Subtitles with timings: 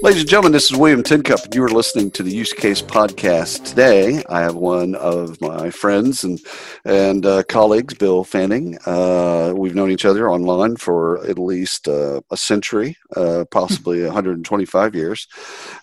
[0.00, 2.80] Ladies and gentlemen, this is William Tincup, and you are listening to the Use Case
[2.80, 3.64] Podcast.
[3.64, 6.38] Today, I have one of my friends and
[6.84, 8.78] and uh, colleagues, Bill Fanning.
[8.86, 14.94] Uh, we've known each other online for at least uh, a century, uh, possibly 125
[14.94, 15.26] years,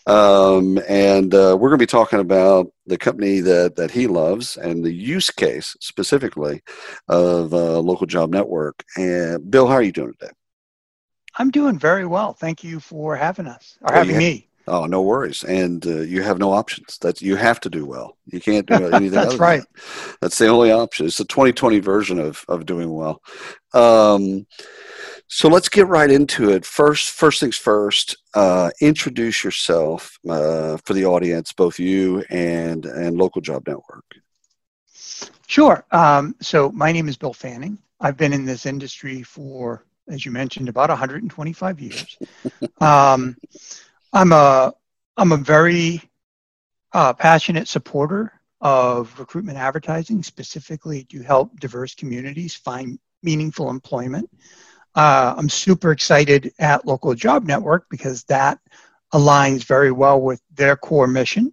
[0.08, 4.56] um, and uh, we're going to be talking about the company that that he loves
[4.56, 6.62] and the use case specifically
[7.10, 8.82] of uh, Local Job Network.
[8.96, 10.32] And Bill, how are you doing today?
[11.38, 12.34] I'm doing very well.
[12.34, 14.48] Thank you for having us or well, having me.
[14.68, 15.44] Oh, no worries.
[15.44, 16.98] And uh, you have no options.
[17.00, 18.18] That's you have to do well.
[18.26, 19.18] You can't do anything.
[19.18, 19.28] Else.
[19.28, 19.62] That's right.
[19.62, 20.18] That.
[20.22, 21.06] That's the only option.
[21.06, 23.22] It's the 2020 version of of doing well.
[23.74, 24.48] Um,
[25.28, 26.66] so let's get right into it.
[26.66, 28.18] First, first things first.
[28.34, 34.06] Uh, introduce yourself uh, for the audience, both you and and local job network.
[35.48, 35.86] Sure.
[35.92, 37.78] Um, so my name is Bill Fanning.
[38.00, 42.18] I've been in this industry for as you mentioned, about 125 years.
[42.82, 43.36] um,
[44.14, 44.74] I'm a
[45.18, 46.02] I'm a very
[46.94, 48.32] uh, passionate supporter
[48.62, 54.30] of recruitment advertising, specifically to help diverse communities find meaningful employment.
[54.96, 58.60] Uh, I'm super excited at Local Job Network because that
[59.14, 61.52] aligns very well with their core mission.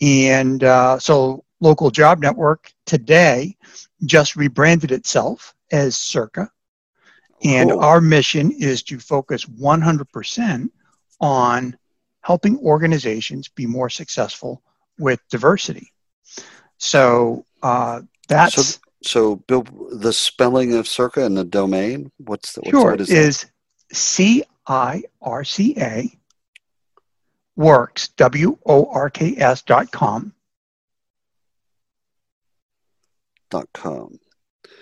[0.00, 3.56] And uh, so, Local Job Network today
[4.04, 6.50] just rebranded itself as Circa
[7.44, 7.80] and cool.
[7.80, 10.70] our mission is to focus 100%
[11.20, 11.76] on
[12.20, 14.62] helping organizations be more successful
[14.98, 15.92] with diversity.
[16.78, 18.54] So uh, that's.
[18.54, 22.62] So, so, Bill, the spelling of Circa and the domain, what's the.
[22.62, 23.46] What's, sure, what is, is
[23.92, 26.10] C I R C A
[27.54, 30.32] works, W O R K S dot com.
[33.50, 34.18] Dot com.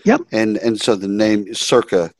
[0.05, 0.23] Yep.
[0.33, 2.11] And and so the name Circa,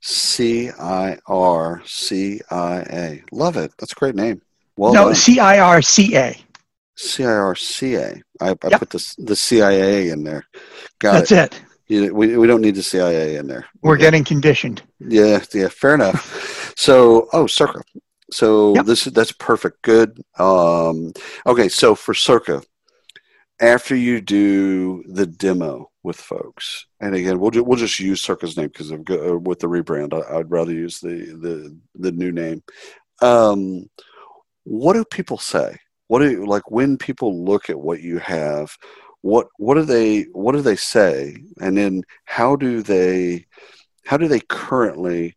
[0.00, 3.22] C I R C I A.
[3.32, 3.72] Love it.
[3.78, 4.42] That's a great name.
[4.76, 6.36] Well no, C I R C A.
[6.96, 8.22] C I R C A.
[8.40, 8.80] I, I yep.
[8.80, 10.44] put the the CIA in there.
[10.98, 11.54] Got That's it.
[11.54, 11.62] it.
[11.90, 13.66] You, we, we don't need the CIA in there.
[13.82, 14.02] We're yeah.
[14.02, 14.80] getting conditioned.
[15.00, 16.72] Yeah, yeah, fair enough.
[16.76, 17.82] so, oh, Circa.
[18.30, 18.86] So yep.
[18.86, 19.82] this is that's perfect.
[19.82, 20.22] Good.
[20.38, 21.12] Um,
[21.46, 22.62] okay, so for Circa,
[23.60, 28.56] after you do the demo with folks, and again, we'll ju- we'll just use Circa's
[28.56, 30.12] name because of uh, with the rebrand.
[30.12, 32.62] I, would rather use the the the new name.
[33.22, 33.88] Um,
[34.64, 35.76] what do people say?
[36.08, 38.76] What do like when people look at what you have?
[39.22, 41.36] What what do they what do they say?
[41.60, 43.46] And then how do they
[44.06, 45.36] how do they currently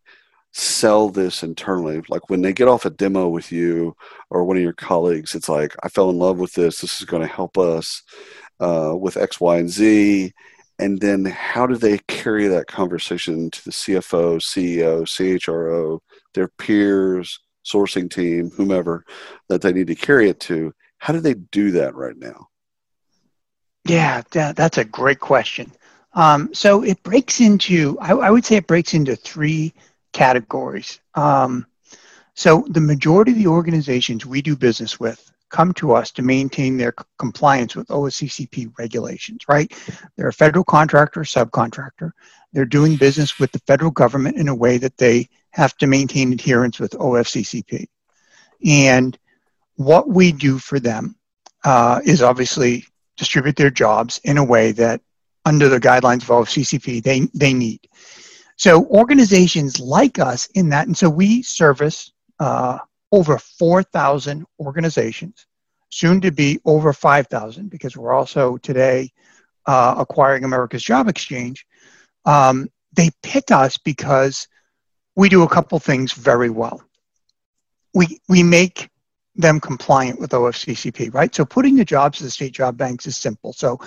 [0.56, 3.96] sell this internally like when they get off a demo with you
[4.30, 7.04] or one of your colleagues it's like i fell in love with this this is
[7.04, 8.04] going to help us
[8.60, 10.32] uh, with x y and z
[10.78, 16.00] and then how do they carry that conversation to the cfo ceo chro
[16.34, 19.04] their peers sourcing team whomever
[19.48, 20.72] that they need to carry it to?
[20.98, 22.48] How do they do that right now?
[23.86, 25.70] Yeah that's a great question.
[26.12, 29.74] Um, so it breaks into I, I would say it breaks into three
[30.12, 31.00] categories.
[31.14, 31.66] Um,
[32.34, 36.76] so the majority of the organizations we do business with come to us to maintain
[36.76, 39.72] their compliance with OFCCP regulations, right?
[40.16, 42.10] They're a federal contractor subcontractor.
[42.52, 46.32] They're doing business with the federal government in a way that they have to maintain
[46.32, 47.86] adherence with OFCCP.
[48.66, 49.16] And
[49.76, 51.14] what we do for them
[51.62, 52.86] uh, is obviously
[53.16, 55.02] distribute their jobs in a way that
[55.44, 57.86] under the guidelines of OFCCP they, they need.
[58.56, 62.10] So organizations like us in that, and so we service
[62.40, 62.78] uh,
[63.14, 65.46] over 4,000 organizations,
[65.88, 69.12] soon to be over 5,000 because we're also today
[69.66, 71.64] uh, acquiring America's Job Exchange.
[72.24, 74.48] Um, they pick us because
[75.14, 76.82] we do a couple things very well.
[77.94, 78.90] We, we make
[79.36, 81.32] them compliant with OFCCP, right?
[81.32, 83.52] So putting the jobs to the state job banks is simple.
[83.52, 83.78] So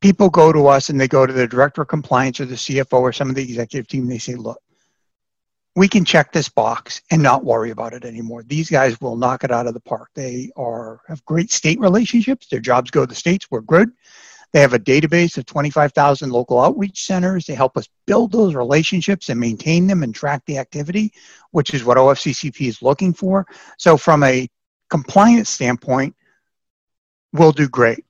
[0.00, 3.00] people go to us and they go to the director of compliance or the CFO
[3.00, 4.08] or some of the executive team.
[4.08, 4.60] They say, look,
[5.76, 8.42] we can check this box and not worry about it anymore.
[8.42, 10.08] These guys will knock it out of the park.
[10.14, 12.46] They are have great state relationships.
[12.46, 13.46] Their jobs go to the states.
[13.50, 13.92] We're good.
[14.52, 17.44] They have a database of 25,000 local outreach centers.
[17.44, 21.12] They help us build those relationships and maintain them and track the activity,
[21.50, 23.46] which is what OFCCP is looking for.
[23.76, 24.48] So, from a
[24.88, 26.16] compliance standpoint,
[27.34, 28.06] we'll do great.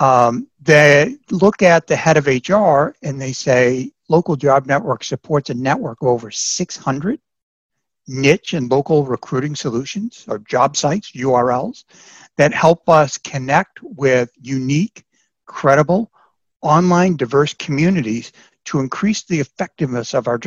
[0.00, 5.50] Um, they look at the head of HR and they say local job network supports
[5.50, 7.20] a network of over 600
[8.08, 11.84] niche and local recruiting solutions or job sites, URLs,
[12.36, 15.04] that help us connect with unique,
[15.46, 16.10] credible,
[16.60, 18.32] online diverse communities
[18.64, 20.38] to increase the effectiveness of our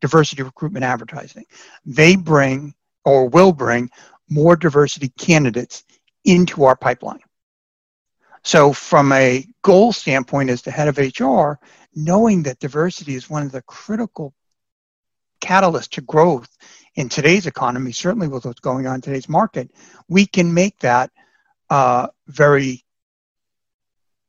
[0.00, 1.44] diversity recruitment advertising.
[1.86, 2.74] They bring
[3.04, 3.90] or will bring
[4.28, 5.84] more diversity candidates
[6.24, 7.20] into our pipeline.
[8.42, 11.58] So, from a goal standpoint, as the head of HR,
[12.04, 14.32] knowing that diversity is one of the critical
[15.40, 16.48] catalysts to growth
[16.94, 19.70] in today's economy, certainly with what's going on in today's market,
[20.08, 21.10] we can make that
[21.70, 22.84] uh, very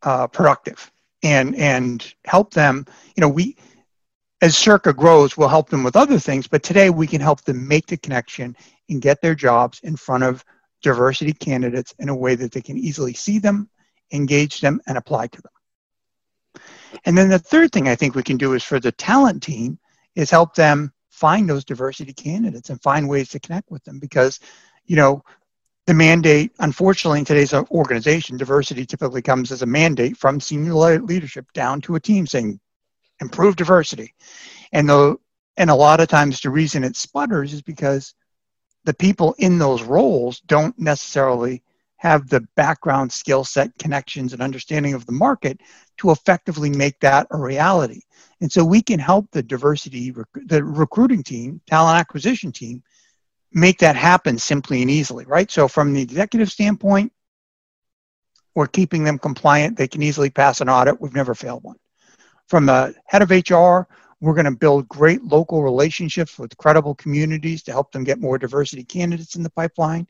[0.02, 2.86] uh, productive and and help them.
[3.16, 3.56] You know, we
[4.42, 7.68] as Circa grows, we'll help them with other things, but today we can help them
[7.68, 8.56] make the connection
[8.90, 10.44] and get their jobs in front of
[10.82, 13.70] diversity candidates in a way that they can easily see them,
[14.14, 15.52] engage them, and apply to them.
[17.06, 19.80] And then the third thing I think we can do is for the talent team
[20.16, 24.40] is help them find those diversity candidates and find ways to connect with them because,
[24.86, 25.24] you know,
[25.86, 31.52] the mandate, unfortunately, in today's organization, diversity typically comes as a mandate from senior leadership
[31.54, 32.60] down to a team saying,
[33.22, 34.14] improve diversity.
[34.72, 35.18] And the
[35.58, 38.14] and a lot of times the reason it sputters is because
[38.86, 41.64] the people in those roles don't necessarily
[42.00, 45.60] have the background skill set connections and understanding of the market
[45.98, 48.02] to effectively make that a reality.
[48.40, 50.14] And so we can help the diversity
[50.46, 52.82] the recruiting team talent acquisition team
[53.52, 55.52] make that happen simply and easily right?
[55.52, 57.12] So from the executive standpoint
[58.56, 59.78] we're keeping them compliant.
[59.78, 61.00] They can easily pass an audit.
[61.00, 61.78] We've never failed one.
[62.48, 63.88] From the head of hr
[64.22, 68.38] we're going to build great local relationships with credible communities to help them get more
[68.38, 70.08] diversity candidates in the pipeline.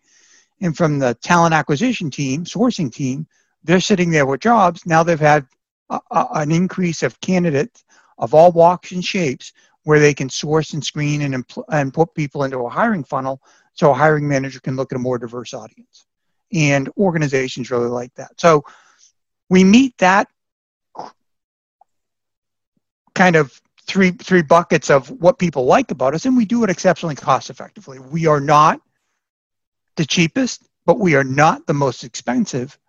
[0.61, 3.27] And from the talent acquisition team, sourcing team,
[3.63, 4.85] they're sitting there with jobs.
[4.85, 5.45] Now they've had
[5.89, 7.83] a, a, an increase of candidates
[8.17, 9.53] of all walks and shapes
[9.83, 13.41] where they can source and screen and, impl- and put people into a hiring funnel
[13.73, 16.05] so a hiring manager can look at a more diverse audience.
[16.51, 18.39] And organizations really like that.
[18.39, 18.65] So
[19.49, 20.27] we meet that
[23.15, 26.69] kind of three three buckets of what people like about us, and we do it
[26.69, 27.99] exceptionally cost effectively.
[27.99, 28.79] We are not
[29.99, 32.79] the cheapest, but we are not the most expensive,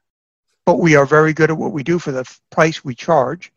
[0.65, 3.53] but we are very good at what we do for the price we charge.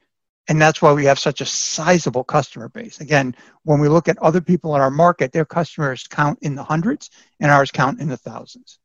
[0.47, 2.99] And that's why we have such a sizable customer base.
[2.99, 6.63] Again, when we look at other people in our market, their customers count in the
[6.63, 8.79] hundreds and ours count in the thousands.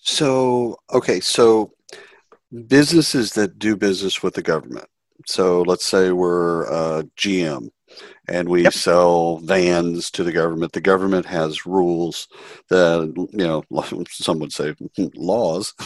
[0.00, 1.74] So, okay, so
[2.66, 4.88] businesses that do business with the government,
[5.26, 7.68] so let's say we're uh, GM
[8.28, 8.72] and we yep.
[8.72, 10.72] sell vans to the government.
[10.72, 12.28] The government has rules
[12.68, 13.64] that, you know,
[14.08, 14.74] some would say
[15.14, 15.74] laws.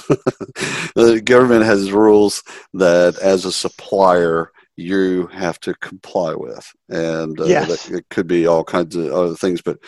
[0.94, 2.42] the government has rules
[2.74, 6.66] that as a supplier, you have to comply with.
[6.88, 7.90] And uh, yes.
[7.90, 9.60] it could be all kinds of other things.
[9.60, 9.78] But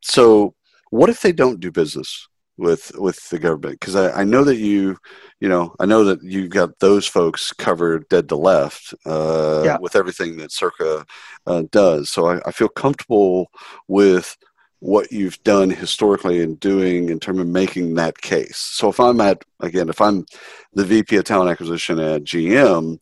[0.00, 0.54] so
[0.90, 2.28] what if they don't do business
[2.60, 3.80] with with the government.
[3.80, 4.96] Because I, I know that you
[5.40, 9.78] you know i know that you've got those folks covered dead to left uh, yeah.
[9.80, 11.04] with everything that circa
[11.46, 12.10] uh, does.
[12.10, 13.50] So I, I, feel comfortable
[13.88, 14.36] with
[14.80, 18.58] what you've done historically in doing in terms of making that case.
[18.58, 20.26] So if i'm at again if i'm
[20.74, 22.98] the vp of talent acquisition at gm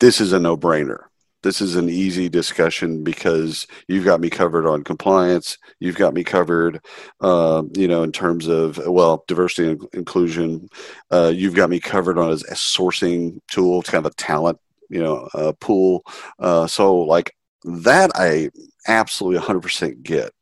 [0.00, 1.04] this is a no-brainer
[1.44, 5.58] this is an easy discussion because you've got me covered on compliance.
[5.78, 6.80] You've got me covered,
[7.20, 10.68] uh, you know, in terms of well diversity and inclusion.
[11.12, 14.58] Uh, you've got me covered on as a sourcing tool, it's kind of a talent,
[14.88, 16.02] you know, uh, pool.
[16.38, 17.30] Uh, so like
[17.64, 18.48] that, I
[18.88, 20.32] absolutely 100% get.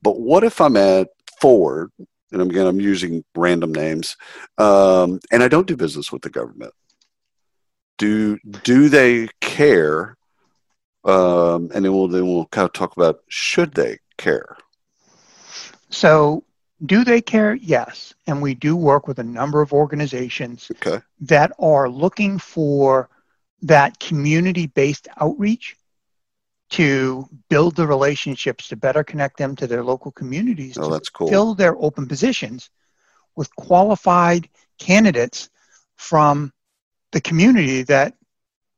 [0.00, 1.08] But what if I'm at
[1.38, 1.90] Ford,
[2.32, 4.16] and again I'm using random names,
[4.56, 6.72] um, and I don't do business with the government?
[7.98, 10.16] Do do they care
[11.06, 14.56] um, and then we'll then we'll kind of talk about should they care.
[15.88, 16.44] So,
[16.84, 17.54] do they care?
[17.54, 21.00] Yes, and we do work with a number of organizations okay.
[21.20, 23.08] that are looking for
[23.62, 25.76] that community-based outreach
[26.68, 30.76] to build the relationships to better connect them to their local communities.
[30.76, 31.28] Oh, that's cool.
[31.28, 32.68] Fill their open positions
[33.36, 34.48] with qualified
[34.78, 35.48] candidates
[35.94, 36.52] from
[37.12, 38.14] the community that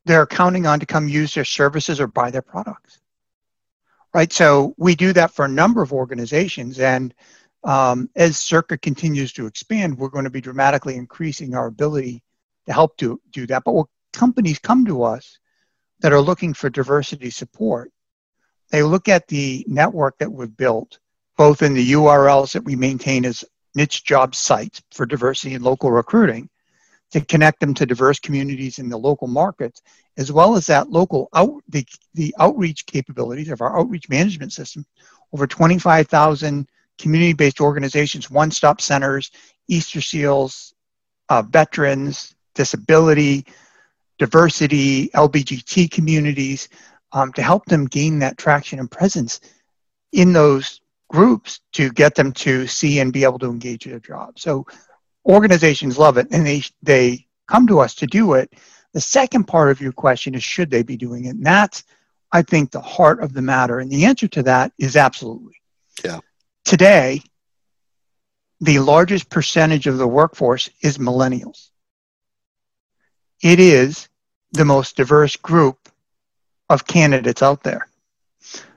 [0.09, 2.99] they're counting on to come use their services or buy their products.
[4.15, 4.33] Right.
[4.33, 6.81] So we do that for a number of organizations.
[6.81, 7.15] And
[7.63, 12.23] um, as Circa continues to expand, we're going to be dramatically increasing our ability
[12.67, 13.65] to help do, do that.
[13.65, 13.85] But when
[14.15, 15.39] companies come to us
[16.01, 17.93] that are looking for diversity support,
[18.71, 20.99] they look at the network that we've built,
[21.37, 25.91] both in the URLs that we maintain as niche job sites for diversity and local
[25.91, 26.49] recruiting,
[27.11, 29.83] to connect them to diverse communities in the local markets,
[30.17, 34.85] as well as that local out the, the outreach capabilities of our outreach management system.
[35.33, 39.31] Over 25,000 community-based organizations, one-stop centers,
[39.69, 40.75] Easter Seals,
[41.29, 43.47] uh, veterans, disability,
[44.19, 46.69] diversity, LBGT communities,
[47.13, 49.41] um, to help them gain that traction and presence
[50.13, 54.01] in those groups to get them to see and be able to engage in a
[54.01, 54.39] job.
[54.39, 54.67] So
[55.29, 58.53] organizations love it and they they come to us to do it.
[58.95, 61.37] The second part of your question is should they be doing it?
[61.37, 61.85] And that's
[62.33, 63.79] I think the heart of the matter.
[63.79, 65.55] And the answer to that is absolutely.
[66.05, 66.21] Yeah.
[66.65, 67.23] Today,
[68.61, 71.71] the largest percentage of the workforce is millennials.
[73.43, 74.09] It is
[74.53, 75.89] the most diverse group
[76.69, 77.89] of candidates out there.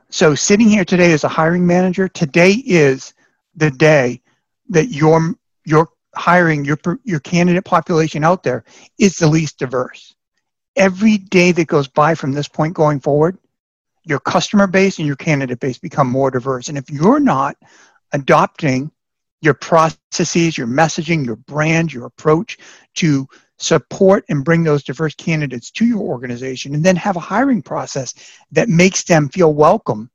[0.10, 3.14] So sitting here today as a hiring manager, today is
[3.56, 4.22] the day
[4.70, 8.64] that your your hiring your your candidate population out there
[8.98, 10.16] is the least diverse.
[10.76, 13.38] Every day that goes by from this point going forward,
[14.04, 16.70] your customer base and your candidate base become more diverse.
[16.70, 17.56] And if you're not
[18.14, 18.92] adopting
[19.42, 22.58] your processes, your messaging, your brand, your approach
[22.96, 23.28] to
[23.58, 28.14] support and bring those diverse candidates to your organization and then have a hiring process
[28.52, 30.10] that makes them feel welcome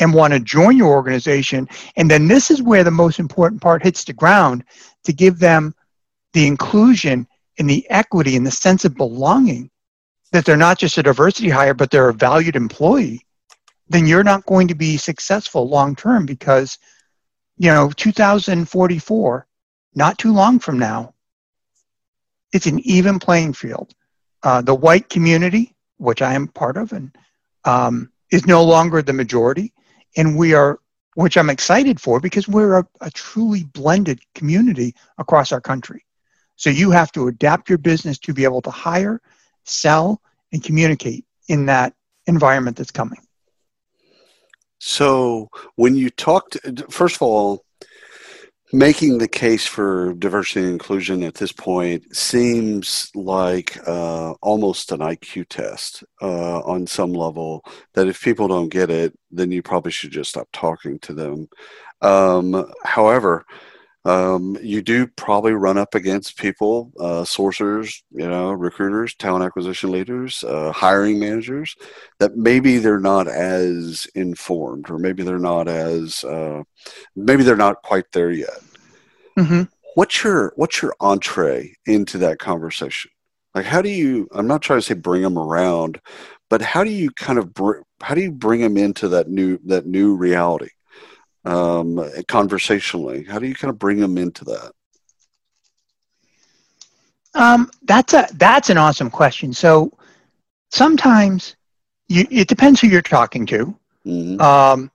[0.00, 3.82] and want to join your organization and then this is where the most important part
[3.82, 4.64] hits the ground
[5.04, 5.74] to give them
[6.32, 7.26] the inclusion
[7.58, 9.70] and the equity and the sense of belonging
[10.32, 13.24] that they're not just a diversity hire but they're a valued employee
[13.88, 16.78] then you're not going to be successful long term because
[17.58, 19.46] you know 2044
[19.94, 21.14] not too long from now
[22.52, 23.94] it's an even playing field.
[24.42, 27.14] Uh, the white community, which I am part of, and
[27.64, 29.72] um, is no longer the majority,
[30.16, 30.78] and we are,
[31.14, 36.04] which I'm excited for, because we're a, a truly blended community across our country.
[36.56, 39.20] So you have to adapt your business to be able to hire,
[39.64, 40.20] sell,
[40.52, 41.94] and communicate in that
[42.26, 43.20] environment that's coming.
[44.78, 46.58] So when you talked,
[46.90, 47.64] first of all,
[48.72, 55.00] making the case for diversity and inclusion at this point seems like uh, almost an
[55.00, 57.64] IQ test uh, on some level.
[57.94, 61.48] That if people don't get it, then you probably should just stop talking to them.
[62.02, 63.44] Um, however,
[64.04, 69.90] um, you do probably run up against people, uh, sourcers, you know, recruiters, talent acquisition
[69.90, 71.76] leaders, uh, hiring managers,
[72.18, 76.62] that maybe they're not as informed, or maybe they're not as, uh,
[77.14, 78.60] maybe they're not quite there yet.
[79.38, 79.62] Mm-hmm.
[79.94, 83.10] What's your what's your entree into that conversation?
[83.54, 84.28] Like, how do you?
[84.32, 86.00] I'm not trying to say bring them around,
[86.48, 89.58] but how do you kind of br- how do you bring them into that new
[89.64, 90.70] that new reality?
[91.44, 93.24] Um, conversationally?
[93.24, 94.72] How do you kind of bring them into that?
[97.34, 99.52] Um, that's a that's an awesome question.
[99.52, 99.92] So
[100.70, 101.56] sometimes
[102.08, 103.76] you, it depends who you're talking to.
[104.04, 104.40] Mm-hmm.
[104.40, 104.90] Um,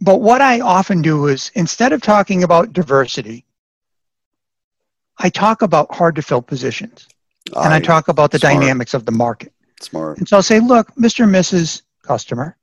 [0.00, 3.44] but what I often do is instead of talking about diversity,
[5.18, 7.06] I talk about hard to fill positions,
[7.54, 8.54] I, and I talk about the smart.
[8.54, 9.52] dynamics of the market.
[9.80, 10.18] Smart.
[10.18, 11.24] And so I'll say, look, Mr.
[11.24, 11.82] and Mrs.
[12.02, 12.56] Customer,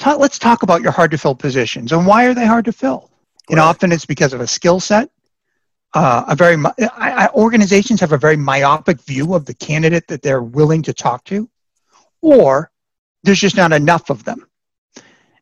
[0.00, 2.72] ta- let's talk about your hard to fill positions and why are they hard to
[2.72, 3.10] fill.
[3.48, 3.64] And right.
[3.64, 5.10] often it's because of a skill set.
[5.92, 10.22] Uh, a very I, I, organizations have a very myopic view of the candidate that
[10.22, 11.50] they're willing to talk to,
[12.22, 12.70] or
[13.24, 14.46] there's just not enough of them.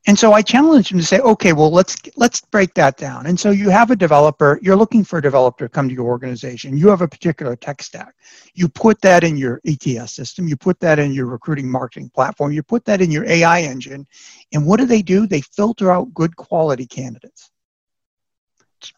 [0.07, 3.26] And so I challenge them to say, okay, well, let's let's break that down.
[3.26, 6.07] And so you have a developer, you're looking for a developer to come to your
[6.07, 6.76] organization.
[6.78, 8.14] You have a particular tech stack.
[8.55, 12.52] You put that in your ATS system, you put that in your recruiting marketing platform,
[12.52, 14.07] you put that in your AI engine.
[14.52, 15.26] And what do they do?
[15.26, 17.50] They filter out good quality candidates.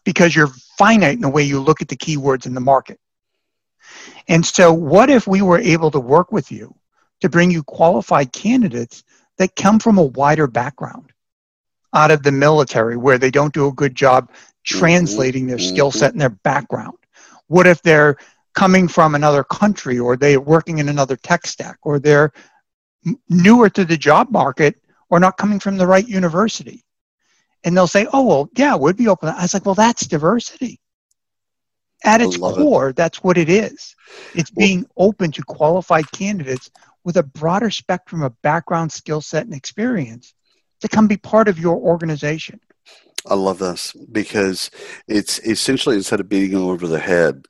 [0.05, 2.99] Because you're finite in the way you look at the keywords in the market.
[4.27, 6.75] And so what if we were able to work with you
[7.21, 9.03] to bring you qualified candidates
[9.41, 11.11] that come from a wider background
[11.95, 14.77] out of the military where they don't do a good job mm-hmm.
[14.79, 15.97] translating their skill mm-hmm.
[15.97, 16.97] set and their background?
[17.47, 18.17] What if they're
[18.53, 22.31] coming from another country or they're working in another tech stack or they're
[23.29, 24.75] newer to the job market
[25.09, 26.83] or not coming from the right university?
[27.63, 29.29] And they'll say, oh, well, yeah, we'd be open.
[29.29, 30.79] I was like, well, that's diversity.
[32.03, 32.95] At its core, it.
[32.95, 33.95] that's what it is.
[34.35, 36.69] It's being open to qualified candidates
[37.03, 40.33] with a broader spectrum of background, skill set, and experience
[40.81, 42.59] to come be part of your organization.
[43.29, 44.71] I love this because
[45.07, 47.45] it's essentially instead of beating them over the head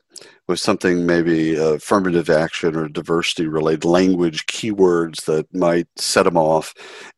[0.47, 6.73] with something maybe affirmative action or diversity related language keywords that might set them off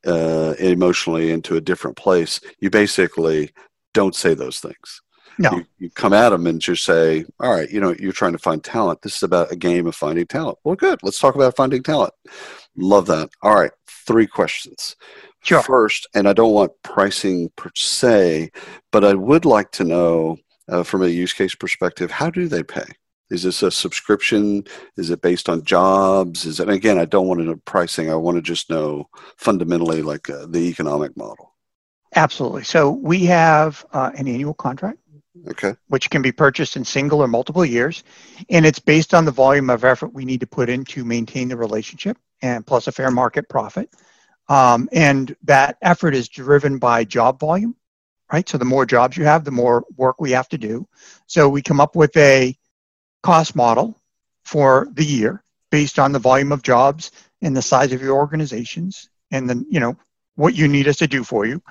[0.05, 3.51] uh, emotionally into a different place, you basically
[3.93, 5.01] don't say those things.
[5.39, 5.51] No.
[5.51, 8.37] You, you come at them and just say, all right, you know, you're trying to
[8.37, 9.01] find talent.
[9.01, 10.57] This is about a game of finding talent.
[10.63, 10.99] Well, good.
[11.03, 12.13] Let's talk about finding talent.
[12.75, 13.29] Love that.
[13.41, 13.71] All right.
[13.87, 14.95] Three questions.
[15.41, 15.61] Sure.
[15.61, 18.51] First, and I don't want pricing per se,
[18.91, 20.37] but I would like to know
[20.69, 22.85] uh, from a use case perspective, how do they pay?
[23.29, 24.63] Is this a subscription?
[24.95, 26.45] Is it based on jobs?
[26.45, 28.09] Is it, again, I don't want to know pricing.
[28.09, 31.53] I want to just know fundamentally like uh, the economic model.
[32.15, 32.63] Absolutely.
[32.63, 34.99] So we have uh, an annual contract.
[35.47, 35.73] Okay.
[35.87, 38.03] Which can be purchased in single or multiple years.
[38.49, 41.47] And it's based on the volume of effort we need to put in to maintain
[41.47, 43.89] the relationship and plus a fair market profit.
[44.49, 47.75] Um, and that effort is driven by job volume,
[48.31, 48.47] right?
[48.47, 50.87] So the more jobs you have, the more work we have to do.
[51.27, 52.55] So we come up with a
[53.23, 53.99] cost model
[54.43, 57.11] for the year based on the volume of jobs
[57.41, 59.97] and the size of your organizations and then, you know,
[60.35, 61.61] what you need us to do for you.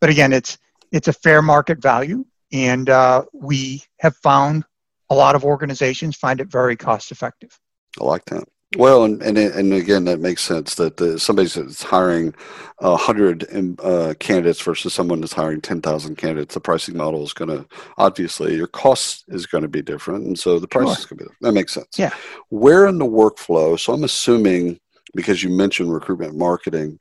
[0.00, 0.58] But again, it's
[0.92, 4.64] it's a fair market value, and uh, we have found
[5.08, 7.58] a lot of organizations find it very cost effective.
[8.00, 8.44] I like that.
[8.76, 12.32] Well, and, and and again, that makes sense that uh, somebody's that's hiring
[12.78, 16.54] a hundred um, uh, candidates versus someone that's hiring ten thousand candidates.
[16.54, 17.66] The pricing model is going to
[17.98, 20.98] obviously your cost is going to be different, and so the price sure.
[20.98, 21.24] is going to be.
[21.24, 21.42] different.
[21.42, 21.98] That makes sense.
[21.98, 22.14] Yeah.
[22.50, 23.78] Where in the workflow?
[23.78, 24.78] So I'm assuming
[25.14, 26.98] because you mentioned recruitment marketing,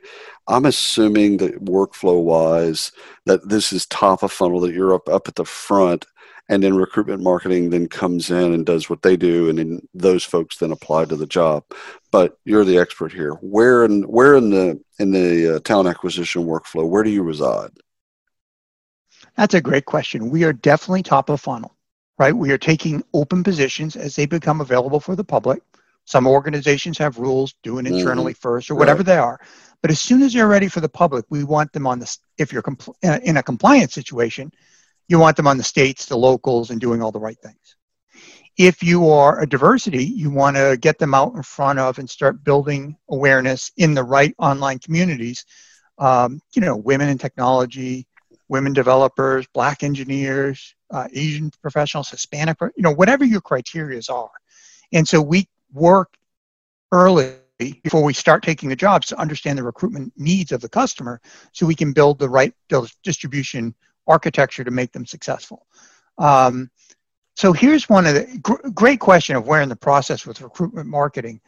[0.48, 2.92] I'm assuming that workflow wise
[3.25, 6.06] that this is top of funnel that you're up up at the front
[6.50, 10.24] and then recruitment marketing then comes in and does what they do and then those
[10.24, 11.63] folks then apply to the job.
[12.12, 13.34] But you're the expert here.
[13.42, 17.72] Where in where in the in the uh, talent acquisition workflow where do you reside?
[19.38, 20.30] That's a great question.
[20.30, 21.75] We are definitely top of funnel
[22.20, 22.36] right?
[22.36, 25.63] We are taking open positions as they become available for the public
[26.10, 28.42] some organizations have rules do it internally mm-hmm.
[28.42, 29.06] first or whatever right.
[29.06, 29.39] they are
[29.82, 32.51] but as soon as they're ready for the public we want them on this if
[32.51, 34.51] you're compl- in a compliance situation
[35.10, 37.75] you want them on the states, the locals, and doing all the right things.
[38.58, 42.10] If you are a diversity, you want to get them out in front of and
[42.10, 45.46] start building awareness in the right online communities.
[45.98, 48.05] Um, you know, women in technology,
[48.48, 54.29] women developers, black engineers, uh, Asian professionals, Hispanic, you know, whatever your criterias are.
[54.94, 56.16] And so we work
[56.92, 57.36] early
[57.84, 61.20] before we start taking the jobs to understand the recruitment needs of the customer
[61.51, 62.53] so we can build the right
[63.03, 63.75] distribution
[64.08, 65.66] architecture to make them successful.
[66.18, 66.70] Um,
[67.36, 70.88] so here's one of the gr- great question of where in the process with recruitment
[70.88, 71.42] marketing.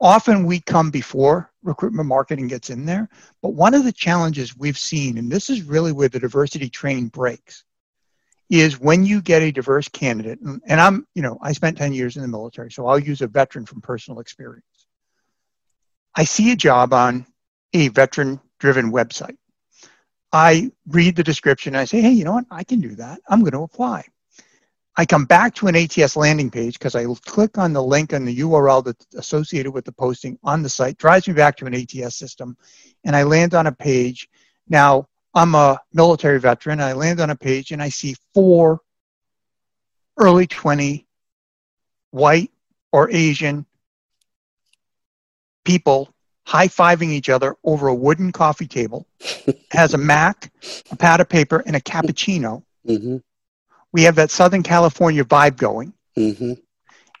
[0.00, 3.08] Often we come before recruitment marketing gets in there,
[3.42, 7.08] but one of the challenges we've seen, and this is really where the diversity train
[7.08, 7.64] breaks,
[8.50, 10.40] is when you get a diverse candidate.
[10.40, 13.22] And, and I'm, you know, I spent 10 years in the military, so I'll use
[13.22, 14.64] a veteran from personal experience.
[16.14, 17.26] I see a job on
[17.72, 19.36] a veteran driven website.
[20.32, 21.76] I read the description.
[21.76, 22.46] I say, hey, you know what?
[22.50, 23.20] I can do that.
[23.28, 24.04] I'm going to apply.
[24.96, 28.24] I come back to an ATS landing page because I click on the link on
[28.24, 31.74] the URL that's associated with the posting on the site, drives me back to an
[31.74, 32.56] ATS system,
[33.04, 34.28] and I land on a page.
[34.68, 36.80] Now, I'm a military veteran.
[36.80, 38.80] I land on a page and I see four
[40.16, 41.06] early 20
[42.10, 42.50] white
[42.92, 43.66] or Asian
[45.64, 46.14] people
[46.46, 49.06] high fiving each other over a wooden coffee table,
[49.70, 50.52] has a Mac,
[50.90, 52.62] a pad of paper, and a cappuccino.
[52.86, 53.16] Mm-hmm.
[53.92, 55.94] We have that Southern California vibe going.
[56.16, 56.52] Mm-hmm.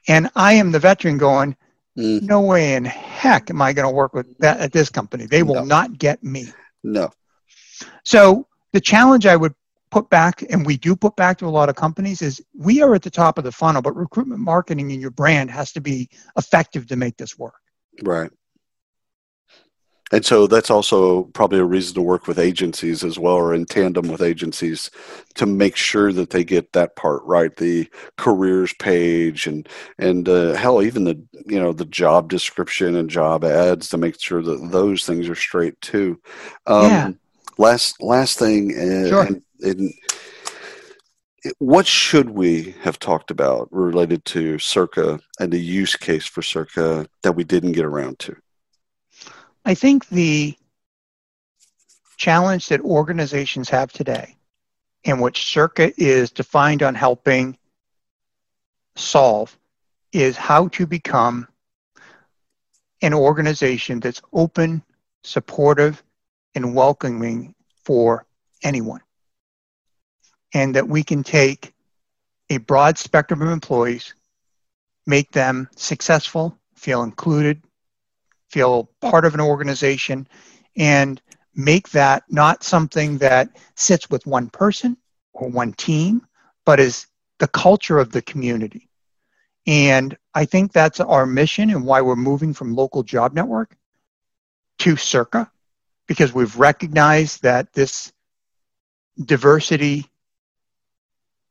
[0.08, 1.56] And I am the veteran going,
[1.96, 2.22] mm.
[2.22, 5.26] no way in heck am I going to work with that at this company.
[5.26, 5.64] They will no.
[5.64, 6.46] not get me.
[6.82, 7.10] No.
[8.04, 9.54] So the challenge I would
[9.90, 12.94] put back, and we do put back to a lot of companies, is we are
[12.94, 16.08] at the top of the funnel, but recruitment marketing in your brand has to be
[16.36, 17.54] effective to make this work.
[18.02, 18.30] Right.
[20.12, 23.64] And so that's also probably a reason to work with agencies as well, or in
[23.64, 24.90] tandem with agencies,
[25.34, 30.54] to make sure that they get that part right, the careers page, and and uh,
[30.54, 34.70] hell, even the you know the job description and job ads to make sure that
[34.70, 36.20] those things are straight too.
[36.66, 37.10] Um, yeah.
[37.58, 39.22] Last last thing, uh, sure.
[39.22, 39.92] and, and
[41.58, 47.06] what should we have talked about related to Circa and the use case for Circa
[47.22, 48.36] that we didn't get around to?
[49.64, 50.56] I think the
[52.16, 54.36] challenge that organizations have today,
[55.04, 57.58] and which Circa is defined on helping
[58.96, 59.56] solve,
[60.12, 61.48] is how to become
[63.02, 64.82] an organization that's open,
[65.24, 66.02] supportive,
[66.54, 68.26] and welcoming for
[68.62, 69.00] anyone.
[70.52, 71.74] And that we can take
[72.50, 74.14] a broad spectrum of employees,
[75.06, 77.62] make them successful, feel included,
[78.50, 80.28] feel part of an organization,
[80.76, 81.20] and
[81.54, 84.96] make that not something that sits with one person
[85.32, 86.26] or one team,
[86.64, 87.06] but is
[87.38, 88.88] the culture of the community.
[89.66, 93.76] And I think that's our mission and why we're moving from local job network
[94.80, 95.50] to Circa,
[96.06, 98.12] because we've recognized that this
[99.22, 100.06] diversity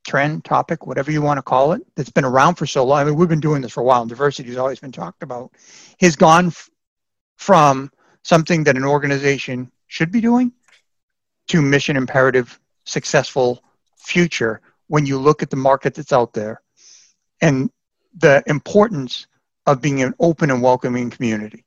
[0.05, 2.99] trend, topic, whatever you want to call it, that's been around for so long.
[2.99, 5.23] I mean, we've been doing this for a while, and diversity has always been talked
[5.23, 5.51] about,
[5.99, 6.69] has gone f-
[7.37, 7.91] from
[8.23, 10.51] something that an organization should be doing
[11.47, 13.63] to mission imperative, successful
[13.97, 16.61] future when you look at the market that's out there
[17.41, 17.69] and
[18.17, 19.27] the importance
[19.65, 21.65] of being an open and welcoming community.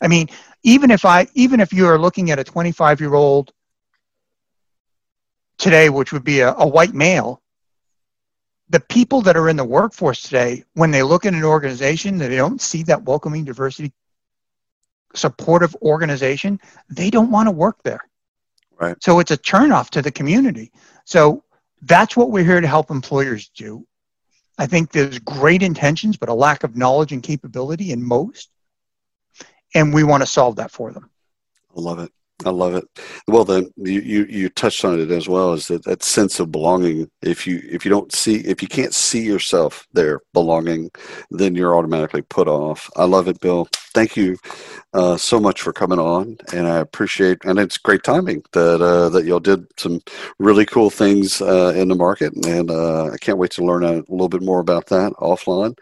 [0.00, 0.28] I mean,
[0.62, 3.52] even if I even if you are looking at a 25 year old
[5.58, 7.42] today, which would be a, a white male,
[8.68, 12.28] the people that are in the workforce today, when they look at an organization that
[12.28, 13.92] they don't see that welcoming diversity
[15.14, 18.00] supportive organization, they don't want to work there.
[18.78, 18.96] Right.
[19.02, 20.72] So it's a turnoff to the community.
[21.04, 21.44] So
[21.82, 23.86] that's what we're here to help employers do.
[24.58, 28.50] I think there's great intentions, but a lack of knowledge and capability in most.
[29.74, 31.10] And we want to solve that for them.
[31.76, 32.10] I love it.
[32.44, 32.84] I love it.
[33.26, 36.52] Well, then you, you, you touched on it as well as that, that sense of
[36.52, 37.10] belonging.
[37.22, 40.90] If you if you don't see if you can't see yourself there belonging,
[41.30, 42.90] then you're automatically put off.
[42.94, 43.68] I love it, Bill.
[43.94, 44.36] Thank you
[44.92, 47.38] uh, so much for coming on, and I appreciate.
[47.44, 50.00] And it's great timing that uh, that y'all did some
[50.38, 54.04] really cool things uh, in the market, and uh, I can't wait to learn a
[54.08, 55.78] little bit more about that offline.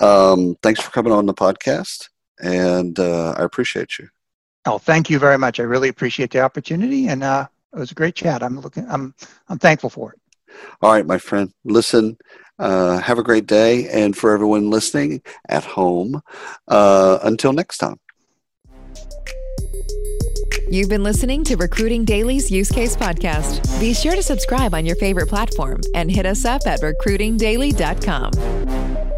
[0.00, 2.08] Um, thanks for coming on the podcast,
[2.42, 4.08] and uh, I appreciate you.
[4.66, 5.58] Oh, thank you very much.
[5.58, 8.42] I really appreciate the opportunity, and uh, it was a great chat.
[8.42, 8.86] I'm looking.
[8.88, 9.14] I'm
[9.48, 10.20] I'm thankful for it.
[10.82, 11.52] All right, my friend.
[11.64, 12.16] Listen.
[12.58, 16.20] Uh, have a great day, and for everyone listening at home,
[16.68, 17.98] uh, until next time.
[20.70, 23.80] You've been listening to Recruiting Daily's Use Case Podcast.
[23.80, 29.09] Be sure to subscribe on your favorite platform and hit us up at recruitingdaily.com.